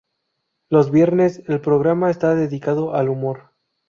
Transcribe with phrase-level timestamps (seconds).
[0.71, 3.51] Los viernes, el programa está dedicado al humor.